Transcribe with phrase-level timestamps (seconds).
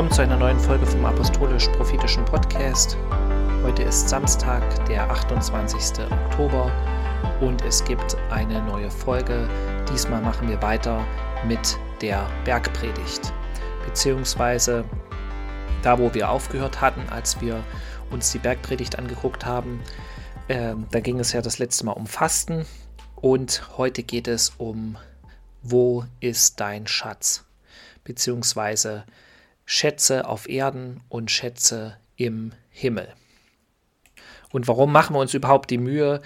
[0.00, 2.96] Willkommen zu einer neuen Folge vom Apostolisch-Prophetischen Podcast.
[3.62, 6.06] Heute ist Samstag, der 28.
[6.10, 6.72] Oktober
[7.42, 9.46] und es gibt eine neue Folge.
[9.92, 11.06] Diesmal machen wir weiter
[11.46, 13.30] mit der Bergpredigt,
[13.84, 14.86] beziehungsweise
[15.82, 17.62] da, wo wir aufgehört hatten, als wir
[18.10, 19.82] uns die Bergpredigt angeguckt haben.
[20.48, 22.64] Äh, da ging es ja das letzte Mal um Fasten
[23.16, 24.96] und heute geht es um,
[25.60, 27.44] wo ist dein Schatz?
[28.02, 29.04] Beziehungsweise
[29.72, 33.06] Schätze auf Erden und Schätze im Himmel.
[34.50, 36.22] Und warum machen wir uns überhaupt die Mühe,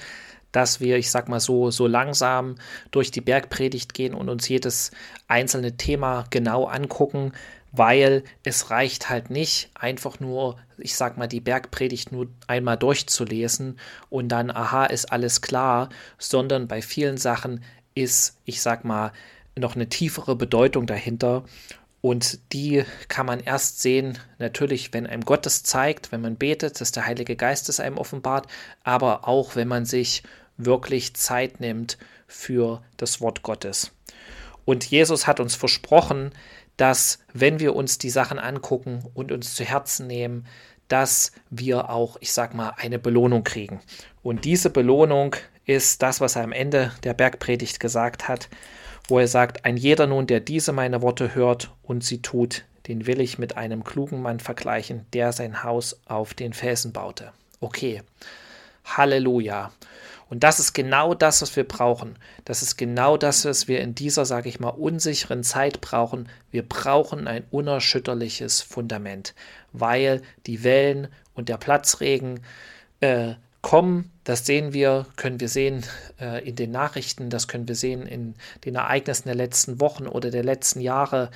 [0.50, 2.54] dass wir, ich sag mal so, so langsam
[2.90, 4.92] durch die Bergpredigt gehen und uns jedes
[5.28, 7.32] einzelne Thema genau angucken,
[7.70, 13.78] weil es reicht halt nicht, einfach nur, ich sag mal, die Bergpredigt nur einmal durchzulesen
[14.08, 17.62] und dann, aha, ist alles klar, sondern bei vielen Sachen
[17.94, 19.12] ist, ich sag mal,
[19.54, 21.44] noch eine tiefere Bedeutung dahinter.
[22.04, 26.78] Und die kann man erst sehen, natürlich, wenn einem Gott das zeigt, wenn man betet,
[26.82, 28.46] dass der Heilige Geist es einem offenbart,
[28.82, 30.22] aber auch, wenn man sich
[30.58, 33.90] wirklich Zeit nimmt für das Wort Gottes.
[34.66, 36.32] Und Jesus hat uns versprochen,
[36.76, 40.46] dass wenn wir uns die Sachen angucken und uns zu Herzen nehmen,
[40.88, 43.80] dass wir auch, ich sag mal, eine Belohnung kriegen.
[44.22, 48.50] Und diese Belohnung ist das, was er am Ende der Bergpredigt gesagt hat
[49.08, 53.06] wo er sagt, ein jeder nun, der diese meine Worte hört und sie tut, den
[53.06, 57.32] will ich mit einem klugen Mann vergleichen, der sein Haus auf den Felsen baute.
[57.60, 58.02] Okay,
[58.84, 59.72] Halleluja.
[60.30, 62.16] Und das ist genau das, was wir brauchen.
[62.44, 66.28] Das ist genau das, was wir in dieser, sage ich mal, unsicheren Zeit brauchen.
[66.50, 69.34] Wir brauchen ein unerschütterliches Fundament,
[69.72, 72.40] weil die Wellen und der Platzregen
[73.00, 74.10] äh, kommen.
[74.24, 75.84] Das sehen wir, können wir sehen
[76.18, 80.30] äh, in den Nachrichten, das können wir sehen in den Ereignissen der letzten Wochen oder
[80.30, 81.30] der letzten Jahre.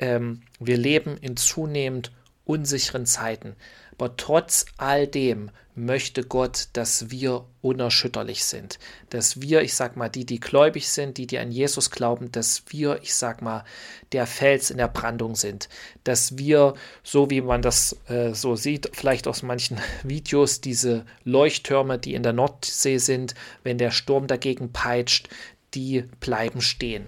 [0.00, 2.10] Ähm, wir leben in zunehmend
[2.44, 3.54] unsicheren Zeiten.
[3.98, 8.78] Aber trotz all dem möchte Gott, dass wir unerschütterlich sind.
[9.08, 12.64] Dass wir, ich sag mal, die, die gläubig sind, die, die an Jesus glauben, dass
[12.68, 13.64] wir, ich sag mal,
[14.12, 15.68] der Fels in der Brandung sind.
[16.04, 21.98] Dass wir, so wie man das äh, so sieht, vielleicht aus manchen Videos, diese Leuchttürme,
[21.98, 25.28] die in der Nordsee sind, wenn der Sturm dagegen peitscht,
[25.74, 27.06] die bleiben stehen.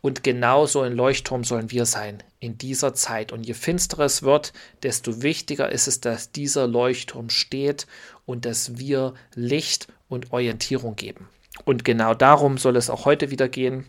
[0.00, 3.32] Und genauso ein Leuchtturm sollen wir sein in dieser Zeit.
[3.32, 4.52] Und je finsterer es wird,
[4.82, 7.86] desto wichtiger ist es, dass dieser Leuchtturm steht
[8.26, 11.28] und dass wir Licht und Orientierung geben.
[11.64, 13.86] Und genau darum soll es auch heute wieder gehen.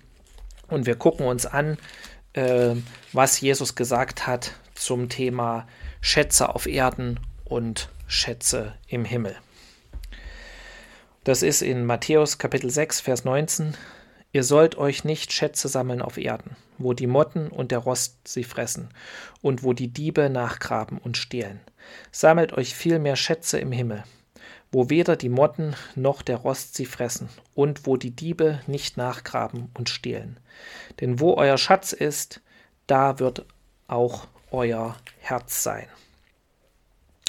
[0.67, 1.78] Und wir gucken uns an,
[2.34, 2.75] äh,
[3.13, 5.68] was Jesus gesagt hat zum Thema
[6.01, 9.35] Schätze auf Erden und Schätze im Himmel.
[11.23, 13.75] Das ist in Matthäus Kapitel 6, Vers 19.
[14.33, 18.44] Ihr sollt euch nicht Schätze sammeln auf Erden, wo die Motten und der Rost sie
[18.44, 18.90] fressen,
[19.42, 21.59] und wo die Diebe nachgraben und stehlen.
[22.12, 24.03] Sammelt euch vielmehr Schätze im Himmel,
[24.72, 29.69] wo weder die Motten noch der Rost sie fressen, und wo die Diebe nicht nachgraben
[29.74, 30.40] und stehlen.
[31.00, 32.42] Denn wo euer Schatz ist,
[32.88, 33.46] da wird
[33.88, 35.88] auch euer Herz sein.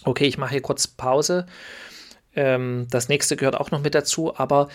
[0.04, 1.46] Okay, ich mache hier kurz Pause.
[2.34, 4.68] Ähm, das nächste gehört auch noch mit dazu, aber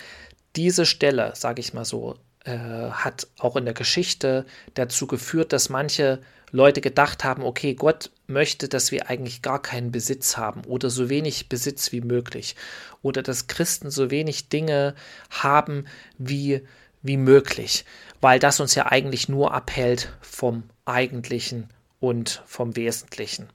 [0.55, 2.15] diese Stelle, sage ich mal so,
[2.47, 6.19] äh, hat auch in der Geschichte dazu geführt, dass manche
[6.51, 11.09] Leute gedacht haben, okay, Gott möchte, dass wir eigentlich gar keinen Besitz haben oder so
[11.09, 12.55] wenig Besitz wie möglich
[13.01, 14.95] oder dass Christen so wenig Dinge
[15.29, 15.85] haben
[16.17, 16.61] wie,
[17.01, 17.83] wie möglich,
[18.21, 21.69] weil das uns ja eigentlich nur abhält vom Eigentlichen
[21.99, 23.49] und vom Wesentlichen.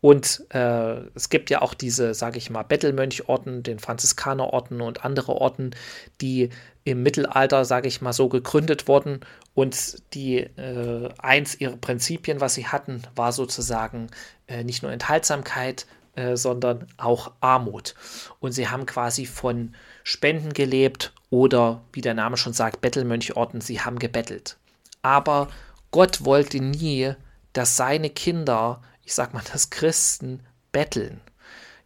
[0.00, 5.32] Und äh, es gibt ja auch diese, sage ich mal, Bettelmönchorden, den Franziskanerorden und andere
[5.32, 5.74] Orden,
[6.20, 6.48] die
[6.84, 9.20] im Mittelalter, sage ich mal, so gegründet wurden.
[9.54, 14.06] Und die äh, eins ihrer Prinzipien, was sie hatten, war sozusagen
[14.46, 17.94] äh, nicht nur Enthaltsamkeit, äh, sondern auch Armut.
[18.40, 23.80] Und sie haben quasi von Spenden gelebt oder, wie der Name schon sagt, Bettelmönchorden, sie
[23.80, 24.56] haben gebettelt.
[25.02, 25.48] Aber
[25.90, 27.12] Gott wollte nie,
[27.52, 28.80] dass seine Kinder
[29.10, 30.38] ich sag mal, dass Christen
[30.70, 31.20] betteln.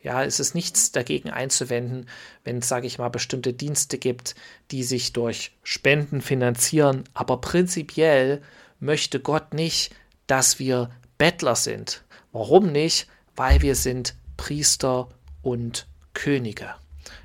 [0.03, 2.07] Ja, es ist nichts dagegen einzuwenden,
[2.45, 4.35] wenn es, sage ich mal, bestimmte Dienste gibt,
[4.71, 7.05] die sich durch Spenden finanzieren.
[7.15, 8.43] Aber prinzipiell
[8.79, 9.95] möchte Gott nicht,
[10.27, 12.05] dass wir Bettler sind.
[12.33, 13.09] Warum nicht?
[13.37, 15.09] Weil wir sind Priester
[15.41, 16.75] und Könige.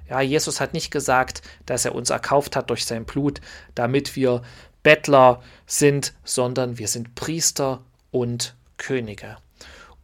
[0.09, 3.41] Ja, Jesus hat nicht gesagt, dass er uns erkauft hat durch sein Blut,
[3.75, 4.43] damit wir
[4.81, 9.35] Bettler sind, sondern wir sind Priester und Könige.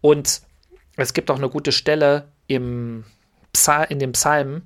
[0.06, 0.44] Und
[0.98, 3.06] es gibt auch eine gute Stelle im
[3.54, 4.62] Psal in dem Psalm,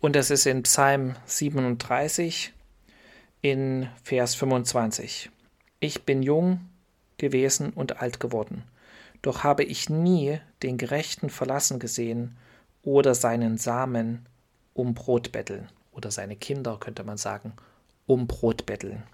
[0.00, 2.52] Und das ist in Psalm 37
[3.40, 5.30] in Vers 25.
[5.78, 6.68] Ich bin jung
[7.16, 8.64] gewesen und alt geworden,
[9.22, 12.36] doch habe ich nie den Gerechten verlassen gesehen
[12.82, 14.26] oder seinen Samen
[14.74, 17.52] um Brot betteln oder seine Kinder, könnte man sagen,
[18.06, 19.04] um Brot betteln.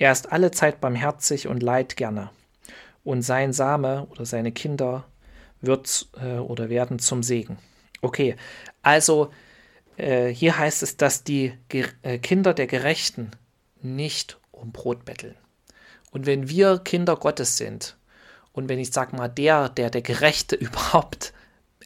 [0.00, 2.32] Er ist alle Zeit barmherzig und leid gerne,
[3.08, 5.06] und sein Same oder seine Kinder
[5.62, 7.56] wird äh, oder werden zum Segen.
[8.02, 8.36] Okay,
[8.82, 9.30] also
[9.96, 13.30] äh, hier heißt es, dass die Ge äh, Kinder der Gerechten
[13.80, 15.36] nicht um Brot betteln.
[16.10, 17.96] Und wenn wir Kinder Gottes sind,
[18.52, 21.32] und wenn ich sage mal, der, der der Gerechte überhaupt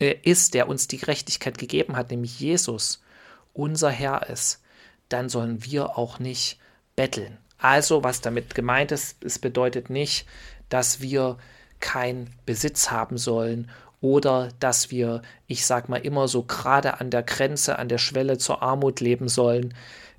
[0.01, 3.01] äh, ist, der uns die Gerechtigkeit gegeben hat, nämlich Jesus,
[3.53, 4.61] unser Herr ist,
[5.09, 6.59] dann sollen wir auch nicht
[6.97, 7.39] betteln.
[7.59, 10.27] Also, was damit gemeint ist, es bedeutet nicht,
[10.73, 11.37] dass wir
[11.81, 13.71] keinen Besitz haben sollen
[14.01, 18.39] oder dass wir, ich sag mal, immer so gerade an der Grenze, an der Schwelle
[18.39, 19.75] zur Armut leben sollen.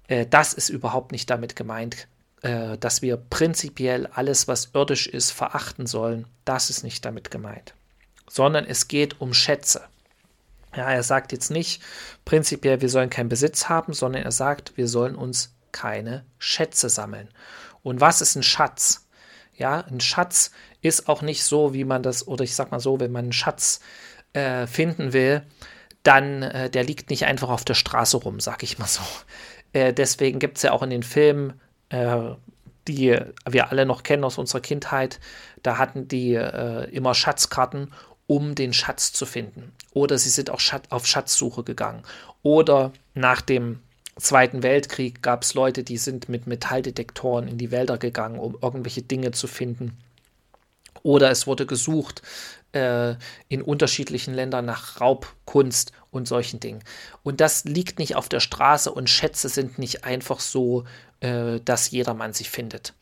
[0.07, 2.07] Äh, das ist überhaupt nicht damit gemeint,
[2.43, 6.27] äh, dass wir prinzipiell alles, was irdisch ist, verachten sollen.
[6.45, 7.73] Das ist nicht damit gemeint.
[8.29, 9.81] Sondern es geht um Schätze.
[10.75, 11.81] Ja, er sagt jetzt nicht
[12.25, 17.29] prinzipiell, wir sollen keinen Besitz haben, sondern er sagt, wir sollen uns keine Schätze sammeln.
[17.83, 19.02] Und was ist ein Schatz?
[19.55, 20.51] Ja, ein Schatz
[20.81, 23.33] ist auch nicht so, wie man das, oder ich sag mal so, wenn man einen
[23.33, 23.79] Schatz
[24.33, 25.43] äh, finden will,
[26.03, 29.01] dann, äh, der liegt nicht einfach auf der Straße rum, sag ich mal so.
[29.73, 31.59] Äh, deswegen gibt es ja auch in den Filmen,
[31.89, 32.31] äh,
[32.87, 33.17] die
[33.49, 35.19] wir alle noch kennen aus unserer Kindheit,
[35.61, 37.91] da hatten die äh, immer Schatzkarten
[38.27, 39.73] um den Schatz zu finden.
[39.91, 42.03] Oder sie sind auch auf Schatzsuche gegangen.
[42.41, 43.81] Oder nach dem
[44.15, 49.01] Zweiten Weltkrieg gab es Leute, die sind mit Metalldetektoren in die Wälder gegangen, um irgendwelche
[49.01, 49.97] Dinge zu finden.
[51.01, 52.21] Oder es wurde gesucht
[52.73, 53.15] äh,
[53.49, 56.83] in unterschiedlichen Ländern nach Raubkunst und solchen Dingen.
[57.23, 60.85] Und das liegt nicht auf der Straße und Schätze sind nicht einfach so,
[61.19, 62.93] äh, dass jedermann sie findet.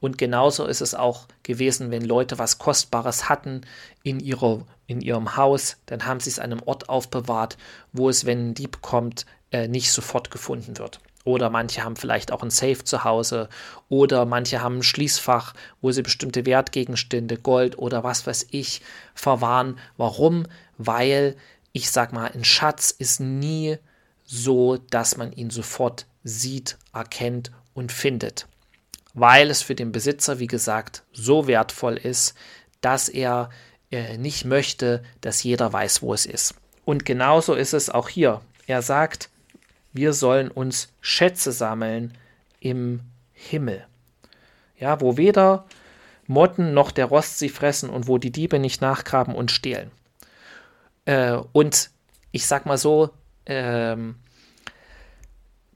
[0.00, 3.62] Und genauso ist es auch gewesen, wenn Leute was Kostbares hatten
[4.02, 7.58] in, ihrer, in ihrem Haus, dann haben sie es an einem Ort aufbewahrt,
[7.92, 11.00] wo es, wenn ein Dieb kommt, äh, nicht sofort gefunden wird.
[11.24, 13.48] Oder manche haben vielleicht auch ein Safe zu Hause.
[13.88, 18.80] Oder manche haben ein Schließfach, wo sie bestimmte Wertgegenstände, Gold oder was weiß ich,
[19.14, 19.78] verwahren.
[19.96, 20.46] Warum?
[20.78, 21.36] Weil,
[21.72, 23.76] ich sag mal, ein Schatz ist nie
[24.24, 28.46] so, dass man ihn sofort sieht, erkennt und findet
[29.14, 32.34] weil es für den Besitzer, wie gesagt, so wertvoll ist,
[32.80, 33.50] dass er
[33.90, 36.54] äh, nicht möchte, dass jeder weiß, wo es ist.
[36.84, 38.40] Und genauso ist es auch hier.
[38.66, 39.28] Er sagt,
[39.92, 42.16] wir sollen uns Schätze sammeln
[42.60, 43.00] im
[43.32, 43.86] Himmel.
[44.78, 45.66] Ja, wo weder
[46.26, 49.90] Motten noch der Rost sie fressen und wo die Diebe nicht nachgraben und stehlen.
[51.04, 51.90] Äh, und
[52.30, 53.10] ich sag mal so,
[53.46, 54.16] ähm,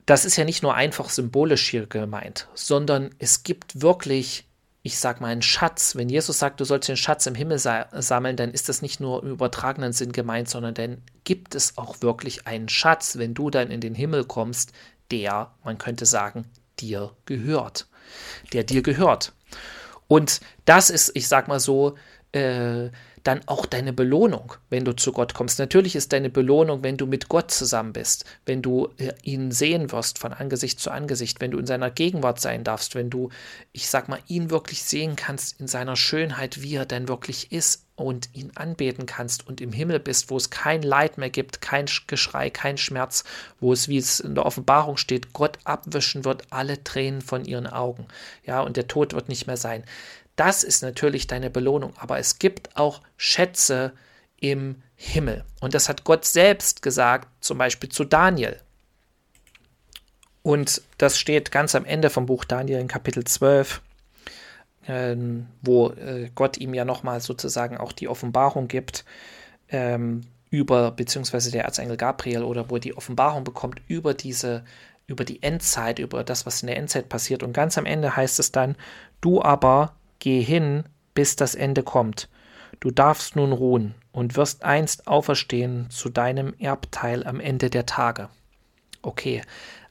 [0.07, 4.47] das ist ja nicht nur einfach symbolisch hier gemeint, sondern es gibt wirklich,
[4.87, 5.97] ich sag mal, einen Schatz.
[5.97, 9.23] Wenn Jesus sagt, du sollst den Schatz im Himmel sammeln, dann ist das nicht nur
[9.23, 13.71] im übertragenen Sinn gemeint, sondern dann gibt es auch wirklich einen Schatz, wenn du dann
[13.71, 14.73] in den Himmel kommst,
[15.11, 16.45] der, man könnte sagen,
[16.81, 17.87] dir gehört.
[18.53, 19.33] Der dir gehört.
[20.07, 21.97] Und das ist, ich sag mal so,
[22.33, 22.91] äh,
[23.25, 25.59] dann auch deine Belohnung, wenn du zu Gott kommst.
[25.59, 29.91] Natürlich ist deine Belohnung, wenn du mit Gott zusammen bist, wenn du äh, ihn sehen
[29.93, 33.31] wirst von Angesicht zu Angesicht, wenn du in seiner Gegenwart sein darfst, wenn du,
[33.73, 37.85] ich sag mal, ihn wirklich sehen kannst in seiner Schönheit, wie er denn wirklich ist
[37.97, 41.87] und ihn anbeten kannst und im Himmel bist, wo es kein Leid mehr gibt, kein
[42.07, 43.25] Geschrei, kein Schmerz,
[43.61, 47.69] wo es, wie es in der Offenbarung steht, Gott abwischen wird alle Tränen von ihren
[47.69, 48.07] Augen.
[48.45, 49.85] Ja, und der Tod wird nicht mehr sein.
[50.37, 51.93] Das ist natürlich deine Belohnung.
[51.97, 53.93] Aber es gibt auch Schätze
[54.41, 55.45] im Himmel.
[55.61, 58.59] Und das hat Gott selbst gesagt, zum Beispiel zu Daniel.
[60.43, 63.81] Und das steht ganz am Ende vom Buch Daniel in Kapitel 12,
[64.87, 69.05] ähm, wo äh, Gott ihm ja nochmal sozusagen auch die Offenbarung gibt
[69.71, 74.65] ähm, über, beziehungsweise der Erzengel Gabriel oder wo er die Offenbarung bekommt über diese,
[75.07, 77.43] über die Endzeit, über das, was in der Endzeit passiert.
[77.43, 78.77] Und ganz am Ende heißt es dann,
[79.23, 82.31] du aber Geh hin, bis das Ende kommt.
[82.81, 88.31] Du darfst nun ruhen und wirst einst auferstehen zu deinem Erbteil am Ende der Tage.
[89.03, 89.43] Okay,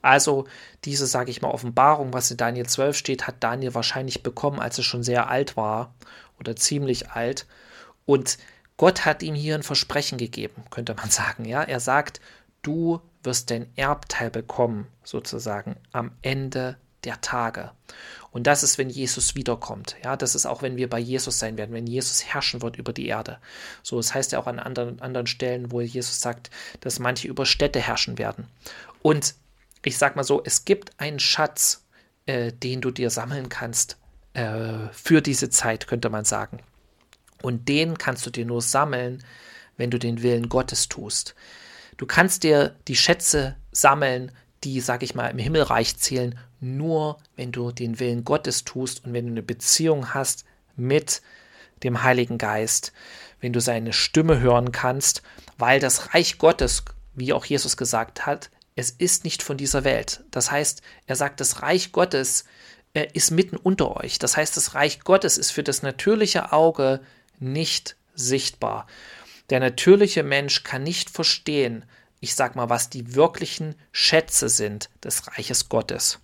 [0.01, 0.47] also
[0.85, 4.79] diese, sage ich mal, Offenbarung, was in Daniel 12 steht, hat Daniel wahrscheinlich bekommen, als
[4.79, 5.93] er schon sehr alt war
[6.39, 7.45] oder ziemlich alt.
[8.07, 8.39] Und
[8.77, 11.45] Gott hat ihm hier ein Versprechen gegeben, könnte man sagen.
[11.45, 12.21] Ja, er sagt,
[12.63, 17.69] du wirst dein Erbteil bekommen, sozusagen am Ende der Tage.
[18.33, 19.95] Und das ist, wenn Jesus wiederkommt.
[20.03, 22.91] Ja, das ist auch, wenn wir bei Jesus sein werden, wenn Jesus herrschen wird über
[22.91, 23.37] die Erde.
[23.83, 26.49] So, das heißt ja auch an anderen, anderen Stellen, wo Jesus sagt,
[26.81, 28.47] dass manche über Städte herrschen werden.
[29.03, 29.35] Und
[29.85, 31.85] ich sag mal so, es gibt einen Schatz,
[32.25, 33.97] äh, den du dir sammeln kannst
[34.33, 36.59] äh, für diese Zeit, könnte man sagen.
[37.43, 39.23] Und den kannst du dir nur sammeln,
[39.77, 41.35] wenn du den Willen Gottes tust.
[41.97, 44.31] Du kannst dir die Schätze sammeln,
[44.63, 49.13] die, sag ich mal, im Himmelreich zählen, nur wenn du den Willen Gottes tust und
[49.13, 51.21] wenn du eine Beziehung hast mit
[51.83, 52.93] dem Heiligen Geist,
[53.41, 55.21] wenn du seine Stimme hören kannst,
[55.57, 60.23] weil das Reich Gottes, wie auch Jesus gesagt hat, es ist nicht von dieser Welt.
[60.31, 62.45] Das heißt, er sagt, das Reich Gottes
[62.93, 64.17] äh, ist mitten unter euch.
[64.17, 67.01] Das heißt, das Reich Gottes ist für das natürliche Auge
[67.39, 68.87] nicht sichtbar.
[69.49, 71.85] Der natürliche Mensch kann nicht verstehen,
[72.23, 76.19] ich sag mal, was die wirklichen Schätze sind des Reiches Gottes.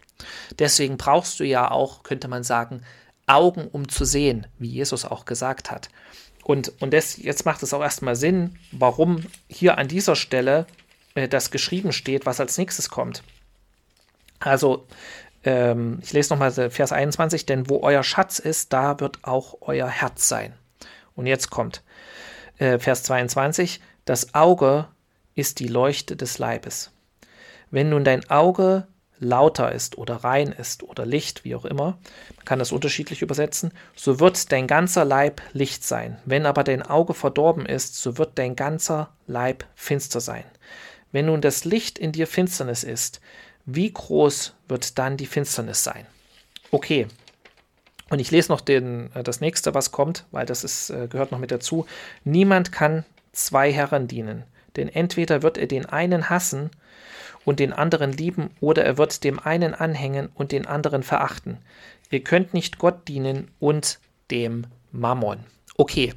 [0.58, 2.84] Deswegen brauchst du ja auch, könnte man sagen,
[3.28, 5.90] Augen, um zu sehen, wie Jesus auch gesagt hat.
[6.46, 10.68] Und, und das, jetzt macht es auch erstmal Sinn, warum hier an dieser Stelle
[11.16, 13.22] äh, das geschrieben steht, was als nächstes kommt.
[14.40, 14.88] Also,
[15.44, 19.90] ähm, ich lese nochmal Vers 21, denn wo euer Schatz ist, da wird auch euer
[19.90, 20.54] Herz sein.
[21.14, 21.84] Und jetzt kommt
[22.58, 24.88] äh, Vers 22, das Auge
[25.40, 26.92] ist die Leuchte des Leibes.
[27.72, 28.88] Wenn nun dein Auge
[29.20, 31.98] lauter ist oder rein ist oder Licht, wie auch immer,
[32.36, 36.18] man kann das unterschiedlich übersetzen, so wird dein ganzer Leib Licht sein.
[36.26, 40.46] Wenn aber dein Auge verdorben ist, so wird dein ganzer Leib finster sein.
[41.12, 43.20] Wenn nun das Licht in dir Finsternis ist,
[43.66, 46.06] wie groß wird dann die Finsternis sein?
[46.72, 47.08] Okay.
[48.10, 51.32] Und ich lese noch den, äh, das nächste, was kommt, weil das ist, äh, gehört
[51.32, 51.86] noch mit dazu.
[52.24, 54.44] Niemand kann zwei Herren dienen,
[54.76, 56.70] denn entweder wird er den einen hassen
[57.46, 61.58] und den anderen lieben, oder er wird dem einen anhängen und den anderen verachten.
[62.12, 64.00] Ihr könnt nicht Gott dienen und
[64.32, 65.40] dem Mammon.
[65.78, 66.14] Okay,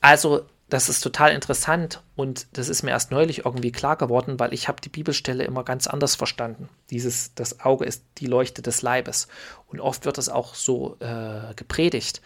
[0.00, 4.52] also das ist total interessant und das ist mir erst neulich irgendwie klar geworden, weil
[4.54, 6.68] ich habe die Bibelstelle immer ganz anders verstanden.
[6.90, 9.28] Dieses, das Auge ist die Leuchte des Leibes
[9.66, 12.22] und oft wird es auch so äh, gepredigt,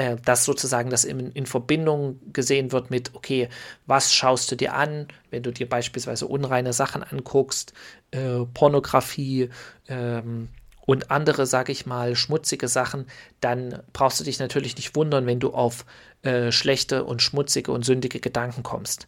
[0.00, 3.50] äh, dass sozusagen das in, in, Verbindung gesehen wird mit, okay,
[3.86, 7.74] was schaust du dir an, wenn du dir beispielsweise unreine Sachen anguckst,
[8.10, 9.50] äh, Pornografie,
[9.88, 10.48] ähm,
[10.86, 13.06] und andere, sage ich mal, schmutzige Sachen,
[13.40, 15.84] dann brauchst du dich natürlich nicht wundern, wenn du auf
[16.22, 19.06] äh, schlechte und schmutzige und sündige Gedanken kommst.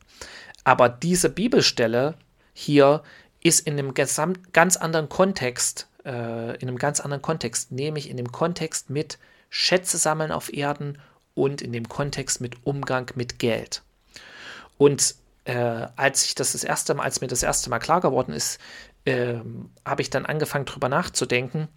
[0.63, 2.15] Aber diese Bibelstelle
[2.53, 3.03] hier
[3.43, 8.17] ist in einem gesamt, ganz anderen Kontext, äh, in einem ganz anderen Kontext, nämlich in
[8.19, 9.19] dem Kontext mit
[9.55, 10.99] Schätze sammeln auf Erden
[11.35, 13.83] und in dem Kontext mit Umgang mit Geld.
[14.79, 18.33] Und äh, als ich das das erste Mal, als mir das erste Mal klar geworden
[18.33, 18.59] ist,
[19.05, 21.69] ähm, habe ich dann angefangen drüber nachzudenken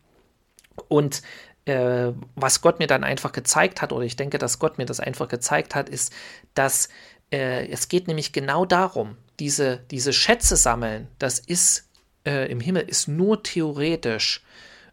[0.87, 1.21] und
[1.65, 5.01] äh, was Gott mir dann einfach gezeigt hat, oder ich denke, dass Gott mir das
[5.01, 6.13] einfach gezeigt hat, ist,
[6.53, 6.87] dass
[7.29, 11.89] äh, es geht nämlich genau darum, diese, diese Schätze sammeln, das ist
[12.25, 14.45] äh, im Himmel, ist nur theoretisch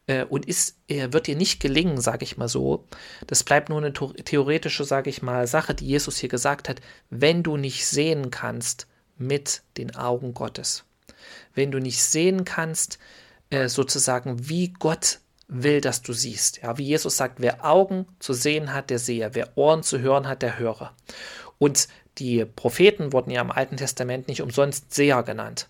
[0.07, 2.87] äh, und ist, äh, wird dir nicht gelingen, sage ich mal so.
[3.27, 6.81] Das bleibt nur eine theoretische, sage ich mal, Sache, die Jesus hier gesagt hat,
[7.11, 8.87] wenn du nicht sehen kannst
[9.19, 10.85] mit den Augen Gottes
[11.55, 12.99] wenn du nicht sehen kannst,
[13.51, 16.63] äh, sozusagen, wie Gott will, dass du siehst.
[16.63, 20.27] Ja, wie Jesus sagt, wer Augen zu sehen hat, der sehe, wer Ohren zu hören
[20.27, 20.95] hat, der höre.
[21.59, 25.69] Und die Propheten wurden ja im Alten Testament nicht umsonst Seher genannt.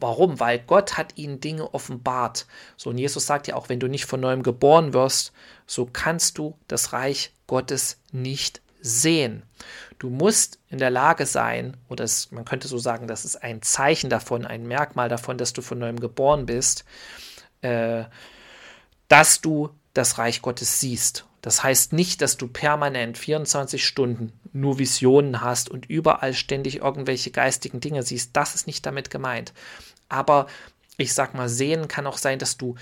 [0.00, 0.40] Warum?
[0.40, 2.46] Weil Gott hat ihnen Dinge offenbart.
[2.76, 5.32] So, und Jesus sagt ja auch, wenn du nicht von neuem geboren wirst,
[5.66, 9.42] so kannst du das Reich Gottes nicht sehen.
[9.98, 13.62] Du musst in der Lage sein, oder es, man könnte so sagen, das ist ein
[13.62, 16.84] Zeichen davon, ein Merkmal davon, dass du von neuem geboren bist,
[17.60, 18.04] äh,
[19.08, 21.26] dass du das Reich Gottes siehst.
[21.42, 27.30] Das heißt nicht, dass du permanent 24 Stunden nur Visionen hast und überall ständig irgendwelche
[27.30, 28.30] geistigen Dinge siehst.
[28.34, 29.52] Das ist nicht damit gemeint.
[30.08, 30.46] Aber
[30.96, 32.76] ich sag mal, sehen kann auch sein, dass du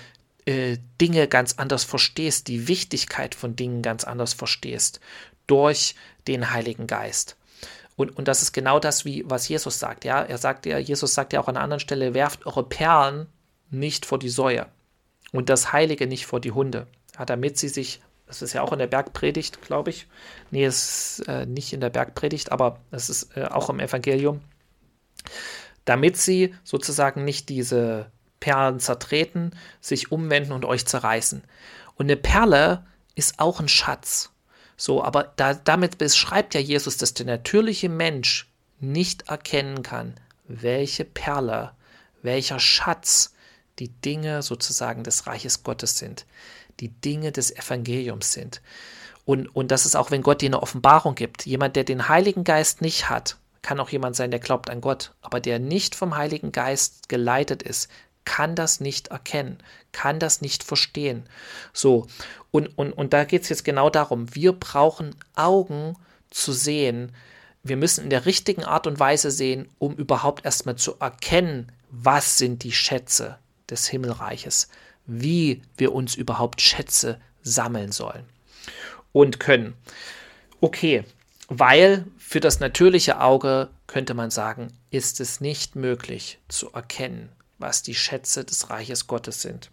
[0.45, 4.99] äh, Dinge ganz anders verstehst, die Wichtigkeit von Dingen ganz anders verstehst
[5.47, 5.95] durch
[6.27, 7.37] den Heiligen Geist.
[7.95, 10.05] Und, und das ist genau das, wie, was Jesus sagt.
[10.05, 10.21] Ja?
[10.21, 13.27] Er sagt ja, Jesus sagt ja auch an einer anderen Stelle, werft eure Perlen
[13.69, 14.67] nicht vor die Säue
[15.31, 16.87] und das Heilige nicht vor die Hunde,
[17.17, 18.01] ja, damit sie sich,
[18.31, 20.07] das ist ja auch in der Bergpredigt, glaube ich,
[20.51, 24.39] nee, es ist äh, nicht in der Bergpredigt, aber es ist äh, auch im Evangelium,
[25.83, 28.09] damit sie sozusagen nicht diese
[28.39, 31.43] Perlen zertreten, sich umwenden und euch zerreißen.
[31.95, 32.85] Und eine Perle
[33.15, 34.31] ist auch ein Schatz.
[34.77, 40.15] So, aber da, damit beschreibt ja Jesus, dass der natürliche Mensch nicht erkennen kann,
[40.47, 41.73] welche Perle,
[42.21, 43.33] welcher Schatz
[43.77, 46.25] die Dinge sozusagen des Reiches Gottes sind.
[46.81, 48.61] Die Dinge des Evangeliums sind.
[49.23, 51.45] Und, und das ist auch, wenn Gott dir eine Offenbarung gibt.
[51.45, 55.13] Jemand, der den Heiligen Geist nicht hat, kann auch jemand sein, der glaubt an Gott,
[55.21, 57.89] aber der nicht vom Heiligen Geist geleitet ist,
[58.25, 59.57] kann das nicht erkennen,
[59.91, 61.27] kann das nicht verstehen.
[61.73, 62.07] So,
[62.51, 65.95] und, und, und da geht es jetzt genau darum, wir brauchen Augen
[66.29, 67.15] zu sehen,
[67.63, 72.37] wir müssen in der richtigen Art und Weise sehen, um überhaupt erstmal zu erkennen, was
[72.37, 73.37] sind die Schätze
[73.69, 74.69] des Himmelreiches,
[75.05, 78.25] wie wir uns überhaupt Schätze sammeln sollen
[79.11, 79.73] und können.
[80.59, 81.03] Okay,
[81.47, 87.83] weil für das natürliche Auge könnte man sagen, ist es nicht möglich zu erkennen, was
[87.83, 89.69] die Schätze des Reiches Gottes sind.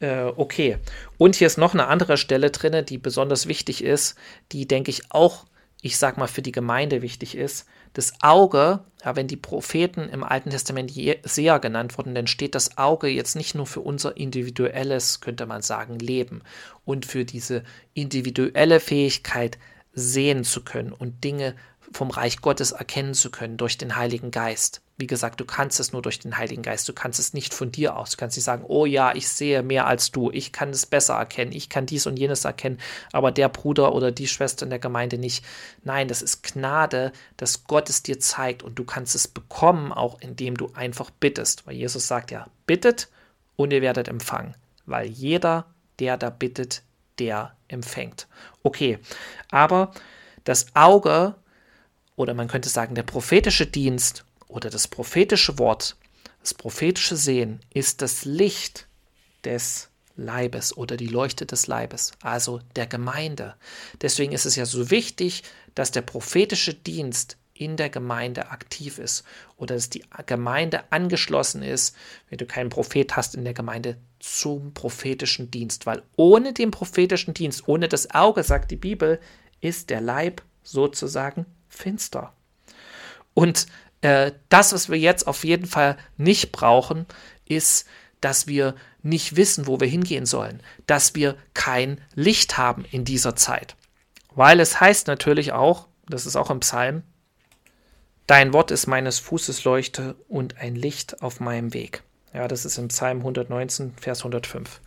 [0.00, 0.78] Äh, okay,
[1.18, 4.16] und hier ist noch eine andere Stelle drin, die besonders wichtig ist,
[4.50, 5.44] die denke ich auch,
[5.82, 7.66] ich sag mal, für die Gemeinde wichtig ist.
[7.92, 10.92] Das Auge, ja, wenn die Propheten im Alten Testament
[11.22, 15.62] Seher genannt wurden, dann steht das Auge jetzt nicht nur für unser individuelles, könnte man
[15.62, 16.42] sagen, Leben
[16.84, 19.58] und für diese individuelle Fähigkeit,
[19.92, 21.56] sehen zu können und Dinge
[21.92, 24.80] vom Reich Gottes erkennen zu können durch den Heiligen Geist.
[24.96, 26.88] Wie gesagt, du kannst es nur durch den Heiligen Geist.
[26.88, 28.10] Du kannst es nicht von dir aus.
[28.10, 30.30] Du kannst nicht sagen, oh ja, ich sehe mehr als du.
[30.30, 31.52] Ich kann es besser erkennen.
[31.52, 32.78] Ich kann dies und jenes erkennen.
[33.12, 35.44] Aber der Bruder oder die Schwester in der Gemeinde nicht.
[35.82, 38.62] Nein, das ist Gnade, dass Gott es dir zeigt.
[38.62, 41.66] Und du kannst es bekommen, auch indem du einfach bittest.
[41.66, 43.08] Weil Jesus sagt ja, bittet
[43.56, 44.54] und ihr werdet empfangen.
[44.84, 45.66] Weil jeder,
[45.98, 46.82] der da bittet,
[47.18, 48.28] der empfängt.
[48.62, 48.98] Okay,
[49.50, 49.92] aber
[50.44, 51.36] das Auge
[52.20, 55.96] oder man könnte sagen, der prophetische Dienst oder das prophetische Wort,
[56.42, 58.86] das prophetische Sehen ist das Licht
[59.44, 63.54] des Leibes oder die Leuchte des Leibes, also der Gemeinde.
[64.02, 69.24] Deswegen ist es ja so wichtig, dass der prophetische Dienst in der Gemeinde aktiv ist
[69.56, 71.96] oder dass die Gemeinde angeschlossen ist,
[72.28, 75.86] wenn du keinen Prophet hast in der Gemeinde, zum prophetischen Dienst.
[75.86, 79.18] Weil ohne den prophetischen Dienst, ohne das Auge, sagt die Bibel,
[79.62, 82.34] ist der Leib sozusagen finster.
[83.32, 83.66] Und
[84.02, 87.06] äh, das, was wir jetzt auf jeden Fall nicht brauchen,
[87.46, 87.86] ist,
[88.20, 93.34] dass wir nicht wissen, wo wir hingehen sollen, dass wir kein Licht haben in dieser
[93.34, 93.76] Zeit.
[94.34, 97.02] Weil es heißt natürlich auch, das ist auch im Psalm,
[98.30, 102.04] Dein Wort ist meines Fußes Leuchte und ein Licht auf meinem Weg.
[102.32, 104.80] Ja, das ist im Psalm 119, Vers 105.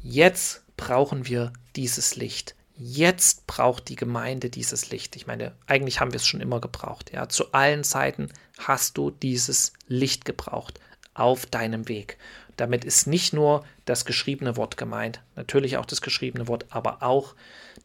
[0.00, 2.55] Jetzt brauchen wir dieses Licht.
[2.78, 5.16] Jetzt braucht die Gemeinde dieses Licht.
[5.16, 7.10] Ich meine, eigentlich haben wir es schon immer gebraucht.
[7.12, 10.78] Ja, zu allen Zeiten hast du dieses Licht gebraucht
[11.14, 12.18] auf deinem Weg.
[12.56, 17.34] Damit ist nicht nur das geschriebene Wort gemeint, natürlich auch das geschriebene Wort, aber auch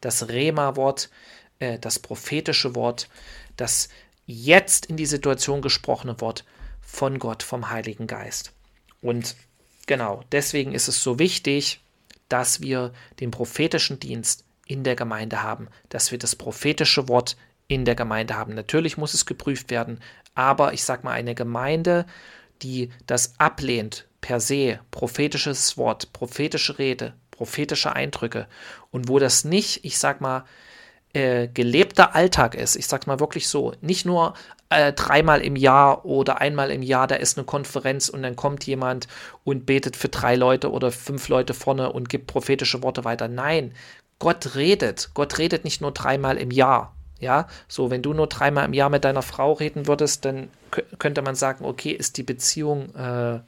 [0.00, 1.10] das Rema-Wort,
[1.58, 3.08] äh, das prophetische Wort,
[3.56, 3.88] das
[4.26, 6.44] jetzt in die Situation gesprochene Wort
[6.80, 8.52] von Gott, vom Heiligen Geist.
[9.00, 9.36] Und
[9.86, 11.80] genau, deswegen ist es so wichtig,
[12.28, 17.36] dass wir den prophetischen Dienst in der Gemeinde haben, dass wir das prophetische Wort
[17.68, 18.54] in der Gemeinde haben.
[18.54, 20.00] Natürlich muss es geprüft werden,
[20.34, 22.06] aber ich sage mal, eine Gemeinde,
[22.62, 28.46] die das ablehnt, per se, prophetisches Wort, prophetische Rede, prophetische Eindrücke
[28.90, 30.44] und wo das nicht, ich sage mal,
[31.14, 34.34] äh, gelebter Alltag ist, ich sage mal wirklich so, nicht nur
[34.70, 38.64] äh, dreimal im Jahr oder einmal im Jahr, da ist eine Konferenz und dann kommt
[38.64, 39.08] jemand
[39.44, 43.28] und betet für drei Leute oder fünf Leute vorne und gibt prophetische Worte weiter.
[43.28, 43.74] Nein,
[44.22, 45.10] Gott redet.
[45.14, 46.94] Gott redet nicht nur dreimal im Jahr.
[47.18, 51.22] Ja, so, wenn du nur dreimal im Jahr mit deiner Frau reden würdest, dann könnte
[51.22, 53.40] man sagen, okay, ist die Beziehung äh,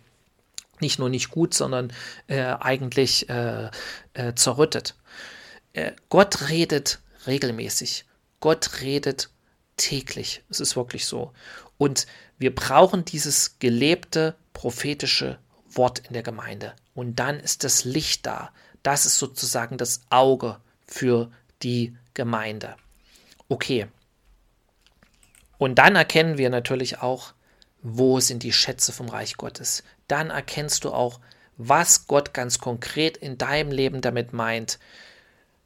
[0.80, 1.92] nicht nur nicht gut, sondern
[2.26, 3.70] äh, eigentlich äh,
[4.14, 4.96] äh zerrüttet.
[5.74, 8.04] Äh, Gott redet regelmäßig.
[8.40, 9.30] Gott redet
[9.76, 10.42] täglich.
[10.50, 11.32] Es ist wirklich so.
[11.78, 15.38] Und wir brauchen dieses gelebte prophetische
[15.70, 16.74] Wort in der Gemeinde.
[16.94, 18.50] Und dann ist das Licht da.
[18.84, 22.76] Das ist sozusagen das Auge für die Gemeinde.
[23.48, 23.88] Okay.
[25.58, 27.32] Und dann erkennen wir natürlich auch,
[27.82, 29.82] wo sind die Schätze vom Reich Gottes.
[30.06, 31.18] Dann erkennst du auch,
[31.56, 34.78] was Gott ganz konkret in deinem Leben damit meint,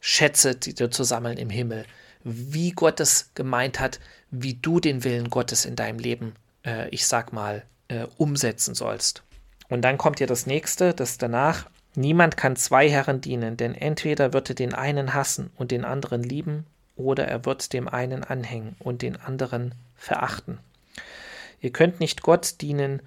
[0.01, 1.87] Schätze die du zu sammeln im Himmel.
[2.23, 3.99] Wie Gott es gemeint hat,
[4.31, 9.23] wie du den Willen Gottes in deinem Leben, äh, ich sag mal, äh, umsetzen sollst.
[9.69, 14.33] Und dann kommt ja das nächste, das danach Niemand kann zwei Herren dienen, denn entweder
[14.33, 18.77] wird er den einen hassen und den anderen lieben, oder er wird dem einen anhängen
[18.79, 20.59] und den anderen verachten.
[21.61, 23.03] Ihr könnt nicht Gott dienen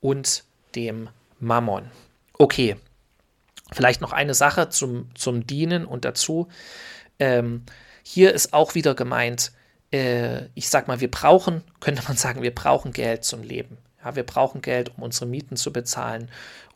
[0.00, 0.44] und
[0.74, 1.08] dem
[1.40, 1.90] Mammon.
[2.36, 2.76] Okay,
[3.72, 6.48] vielleicht noch eine Sache zum, zum Dienen und dazu.
[7.18, 7.62] Ähm,
[8.02, 9.52] hier ist auch wieder gemeint,
[9.92, 13.78] äh, ich sag mal, wir brauchen, könnte man sagen, wir brauchen Geld zum Leben.
[14.04, 16.30] Ja, wir brauchen Geld, um unsere Mieten zu bezahlen.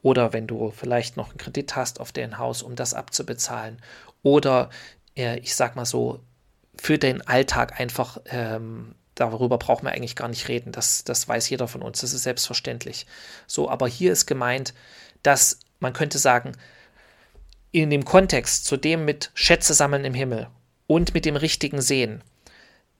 [0.09, 3.77] Oder wenn du vielleicht noch einen Kredit hast auf dein Haus, um das abzubezahlen.
[4.23, 4.71] Oder
[5.15, 6.21] äh, ich sag mal so,
[6.77, 10.73] für den Alltag einfach, ähm, darüber brauchen wir eigentlich gar nicht reden.
[10.73, 12.01] Das, das weiß jeder von uns.
[12.01, 13.07] Das ist selbstverständlich.
[13.47, 14.73] So, aber hier ist gemeint,
[15.23, 16.53] dass man könnte sagen,
[17.71, 20.49] in dem Kontext zu dem mit Schätze sammeln im Himmel
[20.87, 22.25] und mit dem richtigen Sehen,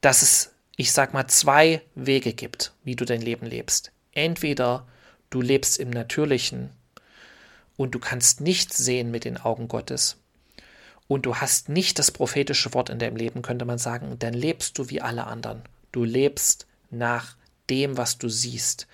[0.03, 3.93] dass es, ich sag mal, zwei Wege gibt, wie du dein Leben lebst.
[4.13, 4.87] Entweder
[5.31, 6.75] du lebst im Natürlichen
[7.79, 10.19] und du kannst nichts sehen mit den Augen Gottes
[11.07, 14.77] und du hast nicht das prophetische Wort in deinem Leben, könnte man sagen, dann lebst
[14.77, 15.63] du wie alle anderen.
[15.91, 17.37] Du lebst nach
[17.71, 18.87] dem, was du siehst.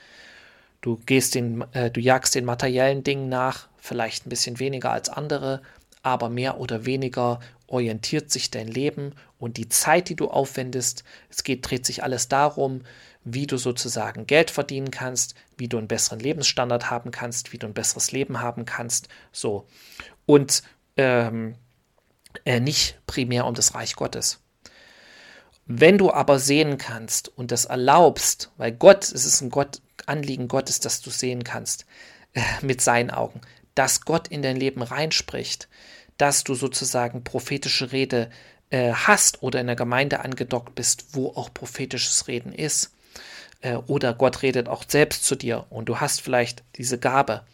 [0.80, 5.08] Du gehst den, äh, du jagst den materiellen Dingen nach, vielleicht ein bisschen weniger als
[5.08, 5.60] andere,
[6.02, 11.02] aber mehr oder weniger orientiert sich dein Leben und die Zeit, die du aufwendest.
[11.30, 12.82] Es geht, dreht sich alles darum,
[13.24, 17.66] wie du sozusagen Geld verdienen kannst, wie du einen besseren Lebensstandard haben kannst, wie du
[17.66, 19.08] ein besseres Leben haben kannst.
[19.32, 19.66] So.
[20.26, 20.62] Und
[20.96, 21.56] ähm,
[22.44, 24.40] äh, nicht primär um das Reich Gottes.
[25.66, 30.48] Wenn du aber sehen kannst und das erlaubst, weil Gott, es ist ein Gott, Anliegen
[30.48, 31.86] Gottes, dass du sehen kannst
[32.34, 33.40] äh, mit seinen Augen,
[33.74, 35.68] dass Gott in dein Leben reinspricht,
[36.18, 38.30] dass du sozusagen prophetische Rede
[38.70, 42.93] äh, hast oder in der Gemeinde angedockt bist, wo auch prophetisches Reden ist.
[43.64, 47.44] Äh, oder Gott redet auch selbst zu dir und du hast vielleicht diese Gabe.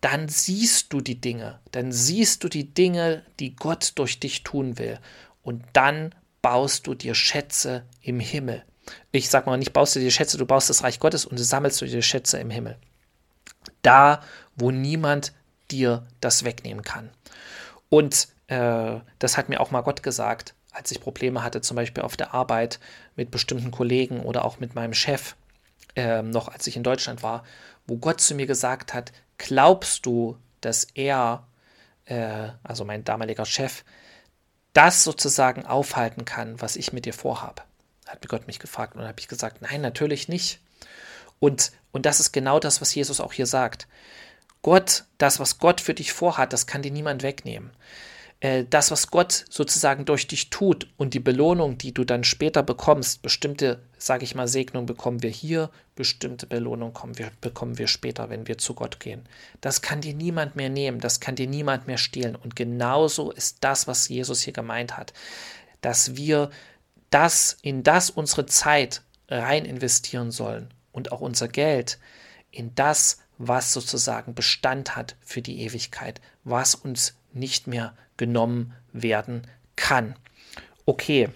[0.00, 4.78] Dann siehst du die Dinge, dann siehst du die Dinge, die Gott durch dich tun
[4.78, 4.98] will.
[5.42, 8.64] Und dann baust du dir Schätze im Himmel.
[9.12, 11.80] Ich sag mal nicht baust du dir Schätze, du baust das Reich Gottes und sammelst
[11.80, 12.76] du dir Schätze im Himmel.
[13.82, 14.22] Da,
[14.56, 15.32] wo niemand
[15.70, 17.10] dir das wegnehmen kann.
[17.90, 22.02] Und äh, das hat mir auch mal Gott gesagt, als ich Probleme hatte, zum Beispiel
[22.02, 22.80] auf der Arbeit
[23.16, 25.36] mit bestimmten Kollegen oder auch mit meinem Chef,
[25.96, 27.44] äh, noch als ich in Deutschland war,
[27.86, 31.46] wo Gott zu mir gesagt hat, glaubst du, dass er,
[32.06, 33.84] äh, also mein damaliger Chef,
[34.72, 37.62] das sozusagen aufhalten kann, was ich mit dir vorhabe?
[38.06, 40.60] Hat mir Gott mich gefragt und habe ich gesagt, nein, natürlich nicht.
[41.38, 43.86] Und, und das ist genau das, was Jesus auch hier sagt.
[44.62, 47.70] Gott, das, was Gott für dich vorhat, das kann dir niemand wegnehmen.
[48.40, 52.62] Äh, das, was Gott sozusagen durch dich tut und die Belohnung, die du dann später
[52.62, 58.30] bekommst, bestimmte, sage ich mal, Segnung bekommen wir hier, bestimmte Belohnung wir, bekommen wir später,
[58.30, 59.22] wenn wir zu Gott gehen.
[59.60, 62.36] Das kann dir niemand mehr nehmen, das kann dir niemand mehr stehlen.
[62.36, 65.12] Und genauso ist das, was Jesus hier gemeint hat,
[65.80, 66.50] dass wir
[67.10, 71.98] das in das unsere Zeit rein investieren sollen und auch unser Geld
[72.50, 79.46] in das, was sozusagen Bestand hat für die Ewigkeit, was uns nicht mehr genommen werden
[79.76, 80.14] kann.
[80.86, 81.28] Okay.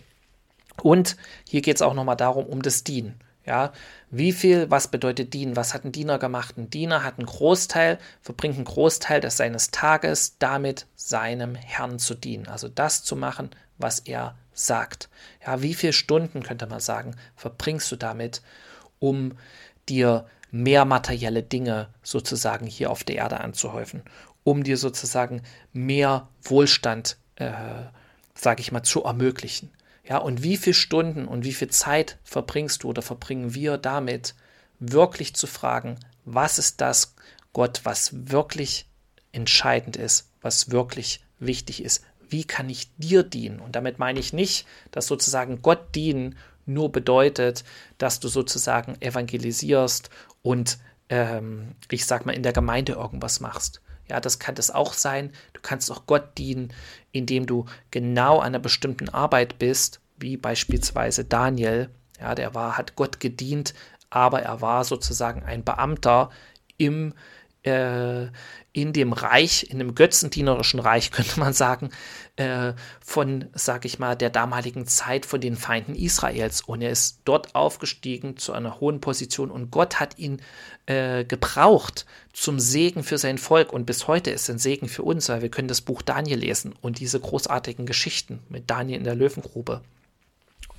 [0.83, 1.17] Und
[1.49, 3.21] hier geht es auch nochmal darum, um das Dienen.
[3.49, 3.73] Ja,
[4.11, 5.57] wie viel, was bedeutet dienen?
[5.57, 6.59] Was hat ein Diener gemacht?
[6.59, 12.15] Ein Diener hat einen Großteil, verbringt einen Großteil des, seines Tages damit, seinem Herrn zu
[12.15, 12.47] dienen.
[12.47, 15.09] Also das zu machen, was er sagt.
[15.47, 18.43] Ja, wie viele Stunden, könnte man sagen, verbringst du damit,
[18.99, 19.39] um
[19.89, 24.03] dir mehr materielle Dinge sozusagen hier auf der Erde anzuhäufen,
[24.49, 25.43] um dir sozusagen
[25.75, 27.53] mehr Wohlstand, äh,
[28.35, 29.71] sage ich mal, zu ermöglichen.
[30.05, 34.35] Ja, und wie viele Stunden und wie viel Zeit verbringst du oder verbringen wir damit,
[34.79, 37.15] wirklich zu fragen, was ist das,
[37.53, 38.89] Gott, was wirklich
[39.33, 42.05] entscheidend ist, was wirklich wichtig ist?
[42.31, 43.61] Wie kann ich dir dienen?
[43.61, 47.65] Und damit meine ich nicht, dass sozusagen Gott dienen nur bedeutet,
[47.99, 50.09] dass du sozusagen evangelisierst
[50.41, 50.79] und
[51.11, 53.83] ähm, ich sag mal in der Gemeinde irgendwas machst.
[54.09, 55.33] Ja, das kann das auch sein.
[55.53, 56.73] Du kannst auch Gott dienen,
[57.13, 61.91] indem du genau an einer bestimmten Arbeit bist, wie beispielsweise Daniel.
[62.21, 63.75] Ja, der war, hat Gott gedient,
[64.11, 66.31] aber er war sozusagen ein Beamter
[66.79, 67.15] im, äh,
[68.73, 71.91] in dem Reich, in dem götzendienerischen Reich, könnte man sagen,
[72.37, 76.61] äh, von, sag ich mal, der damaligen Zeit von den Feinden Israels.
[76.61, 80.41] Und er ist dort aufgestiegen zu einer hohen Position und Gott hat ihn
[80.87, 83.73] äh, gebraucht zum Segen für sein Volk.
[83.73, 86.75] Und bis heute ist ein Segen für uns, weil wir können das Buch Daniel lesen
[86.81, 89.81] und diese großartigen Geschichten mit Daniel in der Löwengrube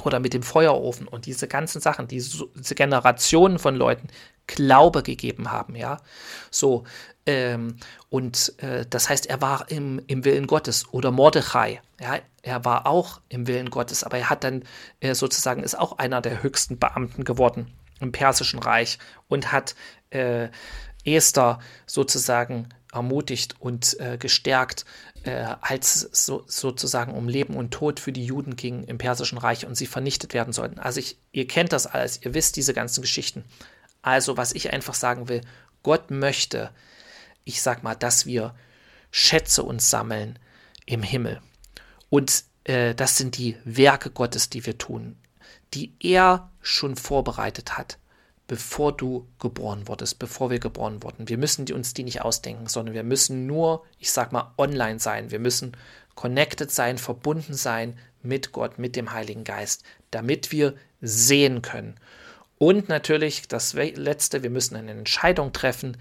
[0.06, 4.08] oder mit dem Feuerofen und diese ganzen Sachen, diese Generationen von Leuten
[4.56, 6.02] Glaube gegeben haben, ja.
[6.52, 6.84] So,
[7.26, 7.78] ähm,
[8.10, 12.88] und äh, das heißt, er war im, im Willen Gottes oder Mordechai, ja, er war
[12.88, 14.64] auch im Willen Gottes, aber er hat dann
[15.00, 19.76] äh, sozusagen, ist auch einer der höchsten Beamten geworden im Persischen Reich und hat
[20.10, 20.50] äh,
[21.06, 24.86] Esther sozusagen ermutigt und äh, gestärkt,
[25.24, 29.66] äh, als so, sozusagen um Leben und Tod für die Juden ging im Persischen Reich
[29.66, 30.80] und sie vernichtet werden sollten.
[30.80, 33.44] Also ich, ihr kennt das alles, ihr wisst diese ganzen Geschichten.
[34.02, 35.42] Also, was ich einfach sagen will,
[35.84, 36.72] Gott möchte,
[37.44, 38.56] ich sag mal, dass wir
[39.12, 40.38] Schätze uns sammeln
[40.86, 41.42] im Himmel.
[42.10, 45.18] Und äh, das sind die Werke Gottes, die wir tun,
[45.74, 47.98] die er schon vorbereitet hat,
[48.48, 51.30] bevor du geboren wurdest, bevor wir geboren wurden.
[51.30, 55.32] Wir müssen uns die nicht ausdenken, sondern wir müssen nur, ich sag mal, online sein.
[55.32, 55.76] Wir müssen
[56.16, 61.96] connected sein, verbunden sein mit Gott, mit dem Heiligen Geist, damit wir sehen können.
[62.60, 65.98] Und natürlich das Letzte, wir müssen eine Entscheidung treffen.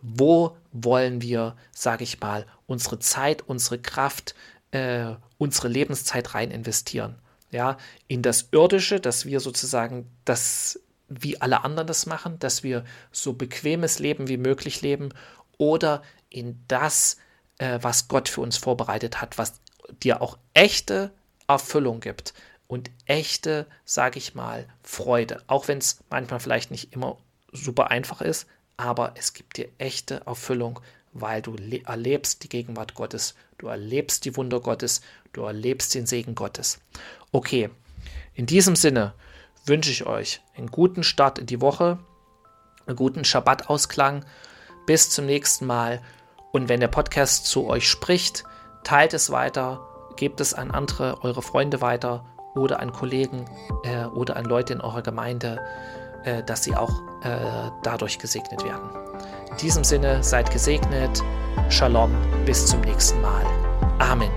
[0.00, 4.34] Wo wollen wir, sage ich mal, unsere Zeit, unsere Kraft,
[4.70, 7.16] äh, unsere Lebenszeit rein investieren?
[7.50, 12.84] Ja, in das Irdische, dass wir sozusagen das, wie alle anderen das machen, dass wir
[13.10, 15.10] so bequemes Leben wie möglich leben
[15.58, 17.18] oder in das,
[17.58, 19.60] äh, was Gott für uns vorbereitet hat, was
[20.02, 21.12] dir auch echte
[21.48, 22.32] Erfüllung gibt
[22.72, 25.42] und echte, sage ich mal, Freude.
[25.46, 27.18] Auch wenn es manchmal vielleicht nicht immer
[27.52, 28.46] super einfach ist,
[28.78, 30.80] aber es gibt dir echte Erfüllung,
[31.12, 31.54] weil du
[31.84, 35.02] erlebst die Gegenwart Gottes, du erlebst die Wunder Gottes,
[35.34, 36.80] du erlebst den Segen Gottes.
[37.30, 37.68] Okay,
[38.32, 39.12] in diesem Sinne
[39.66, 41.98] wünsche ich euch einen guten Start in die Woche,
[42.86, 44.24] einen guten Schabbatausklang.
[44.86, 46.00] Bis zum nächsten Mal.
[46.52, 48.44] Und wenn der Podcast zu euch spricht,
[48.82, 53.44] teilt es weiter, gebt es an andere, eure Freunde weiter oder an Kollegen
[53.84, 55.60] äh, oder an Leute in eurer Gemeinde,
[56.24, 56.90] äh, dass sie auch
[57.22, 58.88] äh, dadurch gesegnet werden.
[59.50, 61.22] In diesem Sinne seid gesegnet.
[61.68, 62.10] Shalom,
[62.46, 63.44] bis zum nächsten Mal.
[63.98, 64.30] Amen.